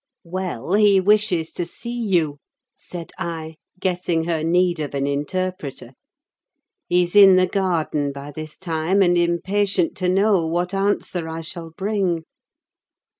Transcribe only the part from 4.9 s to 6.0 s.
an interpreter.